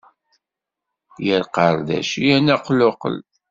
Yar 1.25 1.43
qardac 1.53 2.09
yerna 2.25 2.53
aqluqel. 2.57 3.15